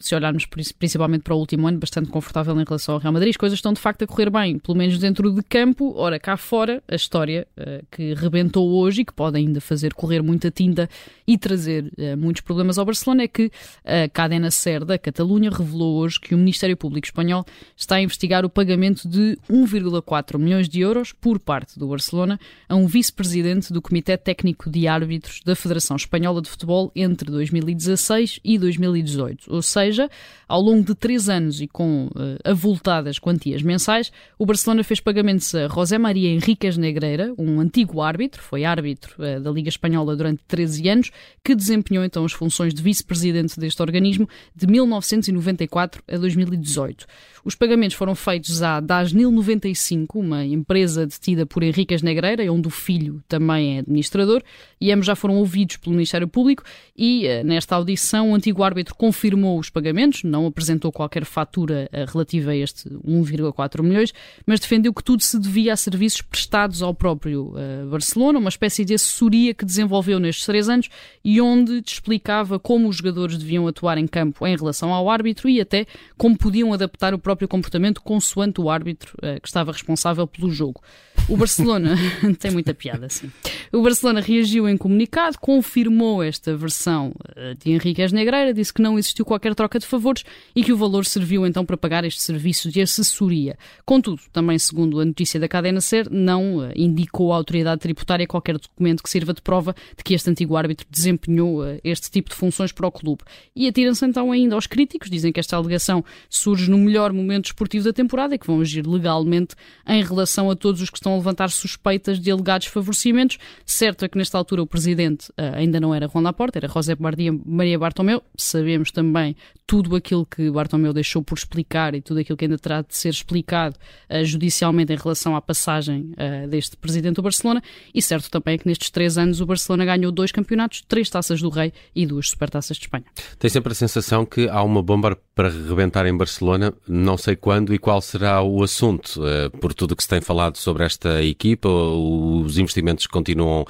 se 0.00 0.14
olharmos 0.14 0.46
principalmente 0.78 1.22
para 1.22 1.34
o 1.34 1.38
último 1.38 1.66
ano, 1.66 1.78
bastante 1.78 2.08
confortável 2.10 2.58
em 2.60 2.64
relação 2.64 2.94
ao 2.94 3.00
Real 3.00 3.12
Madrid. 3.12 3.30
As 3.30 3.36
coisas 3.36 3.58
estão 3.58 3.72
de 3.72 3.80
facto 3.80 4.02
a 4.02 4.06
correr 4.06 4.30
bem, 4.30 4.58
pelo 4.58 4.78
menos 4.78 4.98
dentro 4.98 5.32
de 5.32 5.42
campo. 5.42 5.94
Ora, 5.96 6.18
cá 6.18 6.36
fora, 6.36 6.82
a 6.88 6.94
história 6.94 7.46
uh, 7.58 7.84
que 7.90 8.14
rebentou 8.14 8.70
hoje 8.70 9.02
e 9.02 9.04
que 9.04 9.12
pode 9.12 9.36
ainda 9.36 9.60
fazer 9.60 9.94
correr 9.94 10.22
muita 10.22 10.50
tinta 10.50 10.88
e 11.26 11.36
trazer 11.36 11.92
uh, 11.98 12.16
muitos 12.16 12.42
problemas 12.42 12.78
ao 12.78 12.84
Barcelona 12.84 13.24
é 13.24 13.28
que 13.28 13.50
a 13.84 14.08
Cadena 14.08 14.50
Ser 14.50 14.84
da 14.84 14.98
Catalunha 14.98 15.50
revelou 15.50 15.96
hoje 15.96 16.20
que 16.20 16.34
o 16.34 16.38
Ministério 16.38 16.76
Público 16.76 17.06
Espanhol 17.06 17.44
está 17.76 17.96
a 17.96 18.02
investigar 18.02 18.44
o 18.44 18.50
pagamento 18.50 19.08
de 19.08 19.38
1,4 19.50 20.38
milhões 20.38 20.68
de 20.68 20.80
euros 20.80 21.12
por 21.12 21.38
parte 21.38 21.78
do 21.78 21.88
Barcelona 21.88 22.38
a 22.68 22.74
um 22.74 22.86
vice-presidente 22.86 23.72
do 23.72 23.82
Comitê 23.82 24.16
Técnico 24.16 24.70
de 24.70 24.86
Árbitros 24.86 25.40
da 25.44 25.54
Federação 25.56 25.96
Espanhola 25.96 26.40
de 26.40 26.48
Futebol 26.48 26.90
entre 26.94 27.30
2016 27.30 28.40
e 28.44 28.58
2018. 28.58 29.52
Ou 29.52 29.62
seja, 29.62 30.08
ao 30.48 30.60
longo 30.60 30.84
de 30.84 30.94
três 30.94 31.28
anos 31.28 31.60
e 31.60 31.66
com 31.66 32.06
uh, 32.06 32.10
avultadas 32.44 33.18
quantias 33.18 33.62
mensais, 33.62 34.12
o 34.38 34.46
Barcelona 34.46 34.84
fez 34.84 35.00
pagamentos 35.00 35.54
a 35.54 35.68
José 35.68 35.98
Maria 35.98 36.30
Henriquez 36.30 36.76
Negreira, 36.76 37.32
um 37.38 37.60
antigo 37.60 38.00
árbitro, 38.00 38.42
foi 38.42 38.64
árbitro 38.64 39.14
uh, 39.18 39.40
da 39.40 39.50
Liga 39.50 39.68
Espanhola 39.68 40.16
durante 40.16 40.42
13 40.46 40.88
anos, 40.88 41.10
que 41.42 41.54
desempenhou 41.54 42.04
então 42.04 42.24
as 42.24 42.32
funções 42.32 42.74
de 42.74 42.82
vice-presidente 42.82 43.53
deste 43.58 43.80
organismo 43.82 44.28
de 44.54 44.66
1994 44.66 46.02
a 46.08 46.16
2018. 46.16 47.06
Os 47.44 47.54
pagamentos 47.54 47.94
foram 47.94 48.14
feitos 48.14 48.62
à 48.62 48.80
Dasnil 48.80 49.30
95, 49.30 50.18
uma 50.18 50.44
empresa 50.46 51.06
detida 51.06 51.44
por 51.44 51.62
Henriquez 51.62 52.00
Negreira, 52.00 52.50
onde 52.50 52.68
o 52.68 52.70
filho 52.70 53.22
também 53.28 53.76
é 53.76 53.78
administrador, 53.80 54.42
e 54.80 54.90
ambos 54.90 55.06
já 55.06 55.14
foram 55.14 55.36
ouvidos 55.36 55.76
pelo 55.76 55.94
Ministério 55.94 56.26
Público 56.26 56.62
e, 56.96 57.26
uh, 57.26 57.44
nesta 57.44 57.76
audição, 57.76 58.30
o 58.30 58.34
antigo 58.34 58.62
árbitro 58.62 58.94
confirmou 58.94 59.58
os 59.58 59.68
pagamentos, 59.68 60.22
não 60.22 60.46
apresentou 60.46 60.90
qualquer 60.90 61.26
fatura 61.26 61.88
uh, 61.92 62.10
relativa 62.10 62.52
a 62.52 62.56
este 62.56 62.88
1,4 62.88 63.82
milhões, 63.82 64.14
mas 64.46 64.58
defendeu 64.58 64.94
que 64.94 65.04
tudo 65.04 65.22
se 65.22 65.38
devia 65.38 65.74
a 65.74 65.76
serviços 65.76 66.22
prestados 66.22 66.80
ao 66.80 66.94
próprio 66.94 67.54
uh, 67.54 67.90
Barcelona, 67.90 68.38
uma 68.38 68.48
espécie 68.48 68.86
de 68.86 68.94
assessoria 68.94 69.52
que 69.52 69.66
desenvolveu 69.66 70.18
nestes 70.18 70.46
três 70.46 70.68
anos 70.68 70.88
e 71.22 71.42
onde 71.42 71.82
explicava 71.86 72.58
como 72.58 72.88
os 72.88 72.96
jogadores 72.96 73.36
deviam 73.44 73.66
atuar 73.68 73.98
em 73.98 74.06
campo 74.06 74.46
em 74.46 74.56
relação 74.56 74.92
ao 74.92 75.08
árbitro 75.08 75.48
e 75.48 75.60
até 75.60 75.86
como 76.16 76.36
podiam 76.36 76.72
adaptar 76.72 77.14
o 77.14 77.18
próprio 77.18 77.46
comportamento 77.46 78.00
consoante 78.02 78.60
o 78.60 78.70
árbitro 78.70 79.14
uh, 79.18 79.40
que 79.40 79.46
estava 79.46 79.70
responsável 79.70 80.26
pelo 80.26 80.50
jogo. 80.50 80.82
O 81.28 81.36
Barcelona 81.36 81.96
tem 82.40 82.50
muita 82.50 82.74
piada, 82.74 83.08
sim. 83.08 83.30
O 83.74 83.82
Barcelona 83.82 84.20
reagiu 84.20 84.68
em 84.68 84.76
comunicado, 84.76 85.36
confirmou 85.40 86.22
esta 86.22 86.56
versão 86.56 87.12
de 87.58 87.72
Henrique 87.72 88.06
Negreira, 88.12 88.54
disse 88.54 88.72
que 88.72 88.80
não 88.80 88.96
existiu 88.96 89.24
qualquer 89.24 89.52
troca 89.52 89.80
de 89.80 89.84
favores 89.84 90.22
e 90.54 90.62
que 90.62 90.72
o 90.72 90.76
valor 90.76 91.04
serviu 91.04 91.44
então 91.44 91.66
para 91.66 91.76
pagar 91.76 92.04
este 92.04 92.22
serviço 92.22 92.70
de 92.70 92.80
assessoria. 92.80 93.58
Contudo, 93.84 94.20
também 94.32 94.60
segundo 94.60 95.00
a 95.00 95.04
notícia 95.04 95.40
da 95.40 95.48
cadena 95.48 95.80
SER, 95.80 96.06
não 96.08 96.58
uh, 96.58 96.70
indicou 96.76 97.32
à 97.32 97.36
autoridade 97.36 97.80
tributária 97.80 98.28
qualquer 98.28 98.58
documento 98.58 99.02
que 99.02 99.10
sirva 99.10 99.34
de 99.34 99.42
prova 99.42 99.74
de 99.96 100.04
que 100.04 100.14
este 100.14 100.30
antigo 100.30 100.56
árbitro 100.56 100.86
desempenhou 100.88 101.64
uh, 101.64 101.80
este 101.82 102.08
tipo 102.12 102.30
de 102.30 102.36
funções 102.36 102.70
para 102.70 102.86
o 102.86 102.92
clube. 102.92 103.22
E 103.56 103.66
atiram-se 103.66 104.06
então 104.06 104.30
ainda 104.30 104.54
aos 104.54 104.68
críticos, 104.68 105.10
dizem 105.10 105.32
que 105.32 105.40
esta 105.40 105.56
alegação 105.56 106.04
surge 106.30 106.70
no 106.70 106.78
melhor 106.78 107.12
momento 107.12 107.46
esportivo 107.46 107.86
da 107.86 107.92
temporada 107.92 108.36
e 108.36 108.38
que 108.38 108.46
vão 108.46 108.60
agir 108.60 108.86
legalmente 108.86 109.56
em 109.84 110.00
relação 110.00 110.48
a 110.48 110.54
todos 110.54 110.80
os 110.80 110.90
que 110.90 110.96
estão 110.96 111.14
a 111.14 111.16
levantar 111.16 111.50
suspeitas 111.50 112.20
de 112.20 112.30
alegados 112.30 112.68
favorecimentos. 112.68 113.36
Certo 113.66 114.04
é 114.04 114.08
que 114.08 114.18
nesta 114.18 114.36
altura 114.36 114.62
o 114.62 114.66
presidente 114.66 115.30
uh, 115.30 115.54
ainda 115.54 115.80
não 115.80 115.94
era 115.94 116.08
Juan 116.08 116.22
Laporta, 116.22 116.58
era 116.58 116.68
José 116.68 116.94
Maria 116.98 117.78
Bartomeu. 117.78 118.22
Sabemos 118.36 118.90
também 118.90 119.34
tudo 119.66 119.96
aquilo 119.96 120.26
que 120.26 120.50
Bartomeu 120.50 120.92
deixou 120.92 121.22
por 121.22 121.38
explicar 121.38 121.94
e 121.94 122.02
tudo 122.02 122.20
aquilo 122.20 122.36
que 122.36 122.44
ainda 122.44 122.58
terá 122.58 122.82
de 122.82 122.94
ser 122.94 123.08
explicado 123.08 123.76
uh, 124.10 124.24
judicialmente 124.24 124.92
em 124.92 124.96
relação 124.96 125.34
à 125.34 125.40
passagem 125.40 126.12
uh, 126.12 126.48
deste 126.48 126.76
presidente 126.76 127.16
do 127.16 127.22
Barcelona. 127.22 127.62
E 127.94 128.02
certo 128.02 128.30
também 128.30 128.54
é 128.54 128.58
que 128.58 128.68
nestes 128.68 128.90
três 128.90 129.16
anos 129.16 129.40
o 129.40 129.46
Barcelona 129.46 129.84
ganhou 129.84 130.12
dois 130.12 130.30
campeonatos, 130.30 130.82
três 130.86 131.08
taças 131.08 131.40
do 131.40 131.48
Rei 131.48 131.72
e 131.94 132.06
duas 132.06 132.28
supertaças 132.28 132.76
de 132.76 132.84
Espanha. 132.84 133.04
Tem 133.38 133.48
sempre 133.48 133.72
a 133.72 133.74
sensação 133.74 134.26
que 134.26 134.48
há 134.48 134.62
uma 134.62 134.82
bomba 134.82 135.16
para 135.34 135.48
rebentar 135.48 136.06
em 136.06 136.16
Barcelona, 136.16 136.72
não 136.86 137.16
sei 137.16 137.34
quando 137.34 137.74
e 137.74 137.78
qual 137.78 138.00
será 138.00 138.42
o 138.42 138.62
assunto, 138.62 139.20
por 139.60 139.74
tudo 139.74 139.92
o 139.92 139.96
que 139.96 140.02
se 140.02 140.08
tem 140.08 140.20
falado 140.20 140.56
sobre 140.56 140.84
esta 140.84 141.22
equipa, 141.24 141.68
os 141.68 142.56
investimentos 142.56 143.06
que 143.06 143.12
continuam 143.54 143.66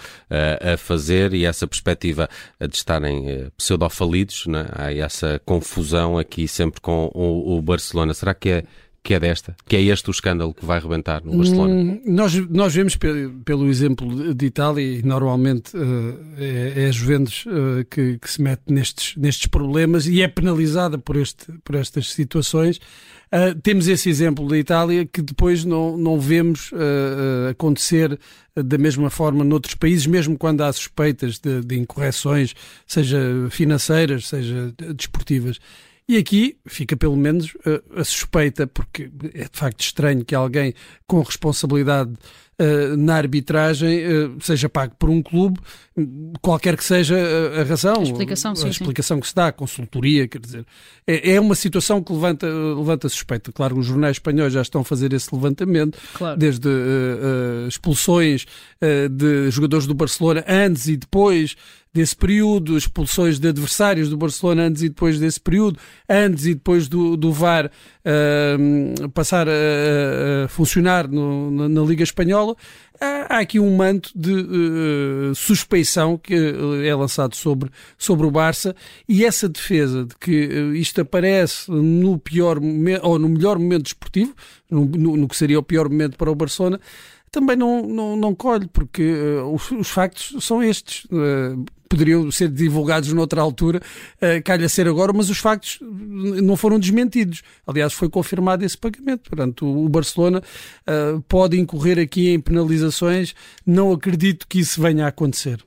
a 0.72 0.76
fazer 0.76 1.34
e 1.34 1.44
essa 1.44 1.66
perspectiva 1.66 2.28
de 2.58 2.76
estarem 2.76 3.50
pseudo-falidos, 3.56 4.46
né? 4.46 4.66
há 4.72 4.92
essa 4.92 5.40
confusão 5.44 6.16
aqui 6.16 6.48
sempre 6.48 6.80
com 6.80 7.10
o, 7.12 7.56
o 7.56 7.62
Barcelona. 7.62 8.14
Será 8.14 8.32
que 8.32 8.48
é 8.48 8.64
que 9.04 9.12
é 9.12 9.20
desta? 9.20 9.54
Que 9.66 9.76
é 9.76 9.82
este 9.82 10.08
o 10.08 10.12
escândalo 10.12 10.54
que 10.54 10.64
vai 10.64 10.80
rebentar 10.80 11.22
no 11.22 11.36
Barcelona? 11.36 11.74
Hum, 11.74 12.00
nós, 12.06 12.34
nós 12.48 12.74
vemos 12.74 12.96
pelo 13.44 13.68
exemplo 13.68 14.34
de 14.34 14.46
Itália, 14.46 14.82
e 14.82 15.02
normalmente 15.02 15.76
uh, 15.76 16.18
é, 16.38 16.84
é, 16.84 16.86
a 16.86 16.90
Juventus 16.90 17.44
uh, 17.44 17.84
que, 17.90 18.18
que, 18.18 18.30
se 18.30 18.40
mete 18.40 18.62
nestes, 18.66 19.14
nestes 19.16 19.46
problemas 19.46 20.06
e 20.06 20.22
é 20.22 20.26
penalizada 20.26 20.96
por, 20.96 21.16
este, 21.16 21.52
por 21.62 21.74
estas 21.74 22.12
situações. 22.12 22.78
Uh, 23.30 23.54
temos 23.62 23.88
esse 23.88 24.08
exemplo 24.08 24.48
da 24.48 24.56
Itália 24.56 25.04
que 25.04 25.20
depois 25.20 25.66
não, 25.66 25.98
não 25.98 26.18
vemos 26.18 26.70
acontecer 27.50 28.18
da 28.56 28.78
mesma 28.78 29.10
forma 29.10 29.44
noutros 29.44 29.74
países, 29.74 30.06
mesmo 30.06 30.38
quando 30.38 30.62
há 30.62 30.72
suspeitas 30.72 31.38
de, 31.38 31.60
de 31.60 31.78
incorreções, 31.78 32.54
seja 32.86 33.18
financeiras, 33.50 34.28
seja 34.28 34.72
desportivas. 34.94 35.60
E 36.06 36.18
aqui 36.18 36.58
fica 36.66 36.96
pelo 36.96 37.16
menos 37.16 37.56
a, 37.96 38.00
a 38.00 38.04
suspeita, 38.04 38.66
porque 38.66 39.10
é 39.32 39.44
de 39.44 39.58
facto 39.58 39.80
estranho 39.80 40.24
que 40.24 40.34
alguém 40.34 40.74
com 41.06 41.22
responsabilidade 41.22 42.12
Uh, 42.56 42.96
na 42.96 43.16
arbitragem 43.16 44.06
uh, 44.06 44.36
seja 44.40 44.68
pago 44.68 44.94
por 44.96 45.10
um 45.10 45.20
clube, 45.20 45.58
qualquer 46.40 46.76
que 46.76 46.84
seja 46.84 47.16
a, 47.16 47.62
a 47.62 47.64
razão, 47.64 47.96
a 47.98 48.02
explicação, 48.04 48.52
a, 48.52 48.56
sim, 48.56 48.68
explicação 48.68 49.20
que 49.20 49.26
se 49.26 49.34
dá, 49.34 49.48
a 49.48 49.52
consultoria, 49.52 50.28
quer 50.28 50.38
dizer, 50.38 50.66
é, 51.04 51.32
é, 51.32 51.40
uma 51.40 51.56
situação 51.56 52.00
que 52.00 52.12
levanta, 52.12 52.46
levanta 52.46 53.08
suspeita. 53.08 53.50
Claro, 53.50 53.76
os 53.76 53.86
jornais 53.86 54.16
espanhóis 54.16 54.52
já 54.52 54.62
estão 54.62 54.82
a 54.82 54.84
fazer 54.84 55.12
esse 55.12 55.34
levantamento, 55.34 55.98
claro. 56.14 56.38
desde 56.38 56.68
uh, 56.68 57.66
expulsões 57.68 58.46
de 59.10 59.50
jogadores 59.50 59.86
do 59.86 59.94
Barcelona 59.94 60.44
antes 60.46 60.86
e 60.86 60.96
depois 60.96 61.56
desse 61.94 62.16
período, 62.16 62.76
expulsões 62.76 63.38
de 63.38 63.46
adversários 63.46 64.08
do 64.08 64.16
Barcelona 64.16 64.64
antes 64.64 64.82
e 64.82 64.88
depois 64.88 65.20
desse 65.20 65.40
período, 65.40 65.78
antes 66.08 66.44
e 66.44 66.54
depois 66.54 66.88
do, 66.88 67.16
do 67.16 67.32
VAR 67.32 67.66
uh, 67.66 69.08
passar 69.10 69.46
a, 69.48 69.52
a 70.44 70.48
funcionar 70.48 71.06
no, 71.06 71.52
na, 71.52 71.68
na, 71.68 71.82
Liga 71.82 72.02
Espanhola, 72.02 72.43
há, 73.00 73.38
aqui 73.38 73.58
um 73.58 73.76
manto 73.76 74.10
de 74.14 74.32
uh, 74.32 75.34
suspeição 75.34 76.18
que 76.18 76.34
é 76.84 76.94
lançado 76.94 77.34
sobre, 77.34 77.70
sobre 77.98 78.26
o 78.26 78.30
Barça 78.30 78.74
e 79.08 79.24
essa 79.24 79.48
defesa 79.48 80.04
de 80.04 80.14
que 80.16 80.32
isto 80.74 81.00
aparece 81.00 81.70
no 81.70 82.18
pior 82.18 82.58
ou 83.02 83.18
no 83.18 83.28
melhor 83.28 83.58
momento 83.58 83.84
desportivo, 83.84 84.34
no, 84.70 84.84
no, 84.84 85.16
no 85.16 85.28
que 85.28 85.36
seria 85.36 85.58
o 85.58 85.62
pior 85.62 85.88
momento 85.88 86.16
para 86.16 86.30
o 86.30 86.34
Barcelona, 86.34 86.80
também 87.34 87.56
não, 87.56 87.82
não, 87.82 88.16
não 88.16 88.34
colhe, 88.34 88.68
porque 88.72 89.02
uh, 89.02 89.52
os, 89.52 89.70
os, 89.72 89.88
factos 89.88 90.44
são 90.44 90.62
estes. 90.62 91.04
Uh, 91.06 91.64
poderiam 91.94 92.30
ser 92.30 92.48
divulgados 92.48 93.12
noutra 93.12 93.40
altura, 93.40 93.80
calha 94.44 94.68
ser 94.68 94.88
agora, 94.88 95.12
mas 95.12 95.30
os 95.30 95.38
factos 95.38 95.78
não 95.80 96.56
foram 96.56 96.78
desmentidos. 96.78 97.42
Aliás, 97.66 97.92
foi 97.92 98.08
confirmado 98.08 98.64
esse 98.64 98.76
pagamento. 98.76 99.30
Portanto, 99.30 99.66
o 99.66 99.88
Barcelona 99.88 100.42
uh, 100.88 101.20
pode 101.22 101.58
incorrer 101.58 101.98
aqui 101.98 102.30
em 102.30 102.40
penalizações. 102.40 103.34
Não 103.64 103.92
acredito 103.92 104.46
que 104.48 104.58
isso 104.58 104.80
venha 104.80 105.04
a 105.04 105.08
acontecer. 105.08 105.64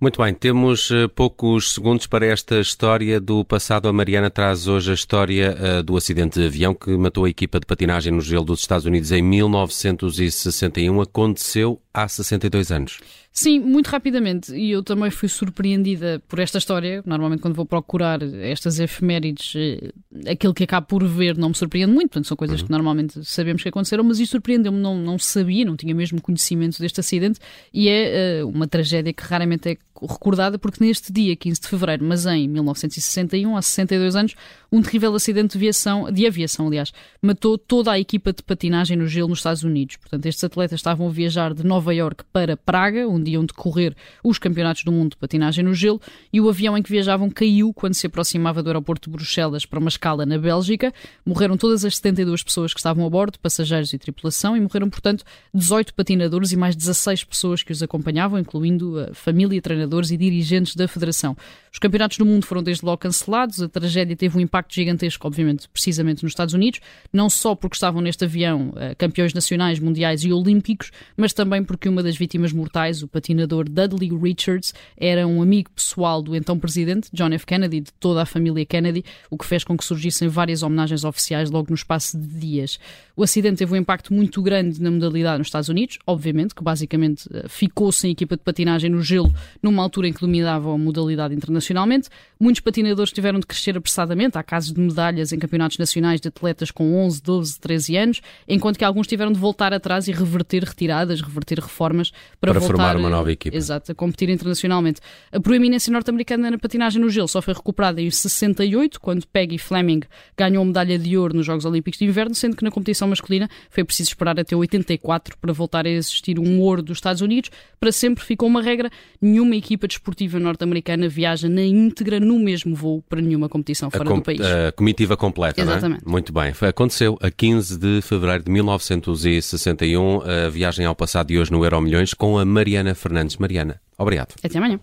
Muito 0.00 0.22
bem, 0.22 0.34
temos 0.34 0.90
uh, 0.90 1.08
poucos 1.08 1.72
segundos 1.72 2.06
para 2.06 2.26
esta 2.26 2.60
história 2.60 3.20
do 3.20 3.44
passado. 3.44 3.88
A 3.88 3.92
Mariana 3.92 4.30
traz 4.30 4.66
hoje 4.66 4.90
a 4.90 4.94
história 4.94 5.56
uh, 5.56 5.82
do 5.82 5.96
acidente 5.96 6.38
de 6.38 6.46
avião 6.46 6.74
que 6.74 6.90
matou 6.96 7.24
a 7.24 7.30
equipa 7.30 7.58
de 7.58 7.66
patinagem 7.66 8.12
no 8.12 8.20
gelo 8.20 8.44
dos 8.44 8.60
Estados 8.60 8.84
Unidos 8.86 9.12
em 9.12 9.22
1961. 9.22 11.00
Aconteceu 11.00 11.80
há 11.92 12.06
62 12.06 12.70
anos. 12.70 12.98
Sim, 13.36 13.60
muito 13.60 13.88
rapidamente. 13.88 14.54
E 14.54 14.70
eu 14.70 14.82
também 14.82 15.10
fui 15.10 15.28
surpreendida 15.28 16.22
por 16.26 16.38
esta 16.38 16.56
história. 16.56 17.02
Normalmente, 17.04 17.42
quando 17.42 17.54
vou 17.54 17.66
procurar 17.66 18.22
estas 18.22 18.80
efemérides, 18.80 19.52
eh, 19.54 19.92
aquilo 20.32 20.54
que 20.54 20.64
acabo 20.64 20.86
por 20.86 21.04
ver 21.06 21.36
não 21.36 21.50
me 21.50 21.54
surpreende 21.54 21.92
muito. 21.92 22.08
Portanto, 22.08 22.28
são 22.28 22.36
coisas 22.36 22.60
uhum. 22.60 22.66
que 22.66 22.72
normalmente 22.72 23.22
sabemos 23.26 23.62
que 23.62 23.68
aconteceram, 23.68 24.04
mas 24.04 24.18
isso 24.20 24.32
surpreendeu-me. 24.32 24.78
Não, 24.78 24.96
não 24.96 25.18
sabia, 25.18 25.66
não 25.66 25.76
tinha 25.76 25.94
mesmo 25.94 26.18
conhecimento 26.22 26.78
deste 26.80 26.98
acidente. 26.98 27.38
E 27.74 27.90
é 27.90 28.42
uh, 28.42 28.48
uma 28.48 28.66
tragédia 28.66 29.12
que 29.12 29.22
raramente 29.22 29.65
é 29.70 29.76
recordada, 30.02 30.58
porque 30.58 30.84
neste 30.84 31.12
dia, 31.12 31.36
15 31.36 31.60
de 31.60 31.68
fevereiro, 31.68 32.04
mas 32.04 32.26
em 32.26 32.48
1961, 32.48 33.56
há 33.56 33.62
62 33.62 34.16
anos, 34.16 34.34
um 34.70 34.82
terrível 34.82 35.14
acidente 35.14 35.52
de 35.52 35.58
aviação, 35.58 36.12
de 36.12 36.26
aviação, 36.26 36.66
aliás, 36.66 36.92
matou 37.22 37.56
toda 37.56 37.92
a 37.92 37.98
equipa 37.98 38.32
de 38.32 38.42
patinagem 38.42 38.96
no 38.96 39.06
gelo 39.06 39.28
nos 39.28 39.38
Estados 39.38 39.62
Unidos. 39.62 39.96
Portanto, 39.96 40.26
estes 40.26 40.42
atletas 40.42 40.80
estavam 40.80 41.06
a 41.06 41.10
viajar 41.10 41.54
de 41.54 41.64
Nova 41.64 41.94
York 41.94 42.24
para 42.32 42.56
Praga, 42.56 43.06
onde 43.08 43.30
iam 43.32 43.44
decorrer 43.44 43.94
os 44.22 44.38
campeonatos 44.38 44.84
do 44.84 44.92
mundo 44.92 45.10
de 45.10 45.16
patinagem 45.16 45.64
no 45.64 45.72
gelo, 45.72 46.00
e 46.32 46.40
o 46.40 46.48
avião 46.48 46.76
em 46.76 46.82
que 46.82 46.90
viajavam 46.90 47.30
caiu 47.30 47.72
quando 47.72 47.94
se 47.94 48.06
aproximava 48.06 48.62
do 48.62 48.68
aeroporto 48.68 49.08
de 49.08 49.16
Bruxelas 49.16 49.64
para 49.64 49.78
uma 49.78 49.88
escala 49.88 50.26
na 50.26 50.38
Bélgica. 50.38 50.92
Morreram 51.24 51.56
todas 51.56 51.84
as 51.84 51.96
72 51.96 52.42
pessoas 52.42 52.74
que 52.74 52.80
estavam 52.80 53.06
a 53.06 53.10
bordo, 53.10 53.38
passageiros 53.38 53.92
e 53.92 53.98
tripulação, 53.98 54.56
e 54.56 54.60
morreram, 54.60 54.90
portanto, 54.90 55.24
18 55.54 55.94
patinadores 55.94 56.52
e 56.52 56.56
mais 56.56 56.74
16 56.74 57.24
pessoas 57.24 57.62
que 57.62 57.72
os 57.72 57.82
acompanhavam, 57.82 58.38
incluindo 58.38 58.98
a 58.98 59.14
família, 59.14 59.60
treinadores 59.62 59.85
e 60.10 60.16
dirigentes 60.16 60.74
da 60.74 60.86
federação. 60.88 61.36
Os 61.76 61.78
campeonatos 61.78 62.16
do 62.16 62.24
mundo 62.24 62.46
foram 62.46 62.62
desde 62.62 62.86
logo 62.86 62.96
cancelados, 62.96 63.60
a 63.60 63.68
tragédia 63.68 64.16
teve 64.16 64.38
um 64.38 64.40
impacto 64.40 64.72
gigantesco, 64.74 65.26
obviamente, 65.26 65.68
precisamente 65.68 66.22
nos 66.22 66.32
Estados 66.32 66.54
Unidos, 66.54 66.80
não 67.12 67.28
só 67.28 67.54
porque 67.54 67.76
estavam 67.76 68.00
neste 68.00 68.24
avião 68.24 68.70
uh, 68.70 68.96
campeões 68.96 69.34
nacionais, 69.34 69.78
mundiais 69.78 70.24
e 70.24 70.32
olímpicos, 70.32 70.90
mas 71.18 71.34
também 71.34 71.62
porque 71.62 71.86
uma 71.86 72.02
das 72.02 72.16
vítimas 72.16 72.50
mortais, 72.50 73.02
o 73.02 73.08
patinador 73.08 73.68
Dudley 73.68 74.10
Richards, 74.18 74.72
era 74.96 75.26
um 75.26 75.42
amigo 75.42 75.70
pessoal 75.70 76.22
do 76.22 76.34
então 76.34 76.58
presidente, 76.58 77.10
John 77.12 77.30
F. 77.34 77.44
Kennedy, 77.44 77.80
de 77.80 77.92
toda 78.00 78.22
a 78.22 78.26
família 78.26 78.64
Kennedy, 78.64 79.04
o 79.28 79.36
que 79.36 79.44
fez 79.44 79.62
com 79.62 79.76
que 79.76 79.84
surgissem 79.84 80.28
várias 80.28 80.62
homenagens 80.62 81.04
oficiais 81.04 81.50
logo 81.50 81.66
no 81.68 81.74
espaço 81.74 82.18
de 82.18 82.38
dias. 82.38 82.80
O 83.14 83.22
acidente 83.22 83.58
teve 83.58 83.74
um 83.74 83.76
impacto 83.76 84.14
muito 84.14 84.40
grande 84.40 84.80
na 84.80 84.90
modalidade 84.90 85.36
nos 85.36 85.48
Estados 85.48 85.68
Unidos, 85.68 85.98
obviamente, 86.06 86.54
que 86.54 86.62
basicamente 86.62 87.26
uh, 87.26 87.46
ficou 87.50 87.92
sem 87.92 88.12
equipa 88.12 88.34
de 88.34 88.42
patinagem 88.42 88.88
no 88.88 89.02
gelo 89.02 89.30
numa 89.62 89.82
altura 89.82 90.08
em 90.08 90.12
que 90.14 90.22
dominava 90.22 90.72
a 90.72 90.78
modalidade 90.78 91.34
internacional 91.34 91.65
internacionalmente. 91.66 92.08
Muitos 92.38 92.60
patinadores 92.60 93.12
tiveram 93.12 93.40
de 93.40 93.46
crescer 93.46 93.76
apressadamente. 93.76 94.36
Há 94.36 94.42
casos 94.42 94.72
de 94.72 94.80
medalhas 94.80 95.32
em 95.32 95.38
campeonatos 95.38 95.78
nacionais 95.78 96.20
de 96.20 96.28
atletas 96.28 96.70
com 96.70 96.94
11, 97.04 97.22
12, 97.22 97.60
13 97.60 97.96
anos, 97.96 98.20
enquanto 98.46 98.78
que 98.78 98.84
alguns 98.84 99.06
tiveram 99.06 99.32
de 99.32 99.38
voltar 99.38 99.72
atrás 99.72 100.06
e 100.08 100.12
reverter 100.12 100.62
retiradas, 100.64 101.20
reverter 101.20 101.58
reformas 101.58 102.10
para, 102.40 102.52
para 102.52 102.60
voltar 102.60 102.76
formar 102.76 102.96
uma 102.96 103.08
nova 103.08 103.32
equipa. 103.32 103.56
Exato, 103.56 103.92
a 103.92 103.94
competir 103.94 104.28
internacionalmente. 104.28 105.00
A 105.32 105.40
proeminência 105.40 105.90
norte-americana 105.90 106.50
na 106.50 106.58
patinagem 106.58 107.00
no 107.00 107.08
gelo 107.08 107.28
só 107.28 107.40
foi 107.40 107.54
recuperada 107.54 108.00
em 108.00 108.10
68, 108.10 109.00
quando 109.00 109.26
Peggy 109.26 109.58
Fleming 109.58 110.02
ganhou 110.36 110.62
a 110.62 110.66
medalha 110.66 110.98
de 110.98 111.16
ouro 111.16 111.34
nos 111.34 111.46
Jogos 111.46 111.64
Olímpicos 111.64 111.98
de 111.98 112.04
Inverno, 112.04 112.34
sendo 112.34 112.56
que 112.56 112.64
na 112.64 112.70
competição 112.70 113.08
masculina 113.08 113.48
foi 113.70 113.84
preciso 113.84 114.10
esperar 114.10 114.38
até 114.38 114.54
84 114.54 115.38
para 115.38 115.52
voltar 115.52 115.86
a 115.86 115.88
existir 115.88 116.38
um 116.38 116.60
ouro 116.60 116.82
dos 116.82 116.98
Estados 116.98 117.22
Unidos. 117.22 117.50
Para 117.80 117.90
sempre 117.90 118.22
ficou 118.22 118.48
uma 118.48 118.60
regra: 118.60 118.90
nenhuma 119.20 119.56
equipa 119.56 119.88
desportiva 119.88 120.38
norte-americana 120.38 121.08
viaja 121.08 121.48
na 121.56 121.62
íntegra 121.62 122.20
no 122.20 122.38
mesmo 122.38 122.76
voo 122.76 123.02
para 123.08 123.20
nenhuma 123.20 123.48
competição 123.48 123.90
fora 123.90 124.04
com, 124.04 124.16
do 124.16 124.22
país. 124.22 124.40
A 124.40 124.72
comitiva 124.72 125.16
completa, 125.16 125.60
Exatamente. 125.60 126.04
não 126.04 126.08
é? 126.08 126.12
Muito 126.12 126.32
bem. 126.32 126.52
Aconteceu 126.68 127.18
a 127.20 127.30
15 127.30 127.78
de 127.78 128.02
fevereiro 128.02 128.44
de 128.44 128.50
1961, 128.50 130.20
a 130.20 130.48
viagem 130.50 130.84
ao 130.84 130.94
passado 130.94 131.28
de 131.28 131.38
hoje 131.38 131.50
no 131.50 131.64
Euro 131.64 131.80
Milhões 131.80 132.12
com 132.12 132.38
a 132.38 132.44
Mariana 132.44 132.94
Fernandes. 132.94 133.36
Mariana, 133.38 133.80
obrigado. 133.98 134.34
Até 134.42 134.58
amanhã. 134.58 134.78